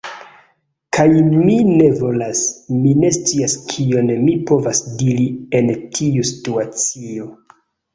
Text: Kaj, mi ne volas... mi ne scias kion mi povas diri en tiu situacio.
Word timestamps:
Kaj, 0.97 1.03
mi 1.35 1.57
ne 1.73 1.91
volas... 1.99 2.41
mi 2.79 2.95
ne 3.03 3.13
scias 3.19 3.57
kion 3.71 4.13
mi 4.27 4.37
povas 4.51 4.85
diri 5.05 5.31
en 5.63 5.75
tiu 5.97 6.31
situacio. 6.37 7.35